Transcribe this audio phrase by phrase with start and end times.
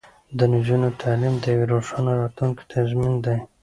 [0.37, 3.37] د نجونو تعلیم د یوې روښانه راتلونکې تضمین دی.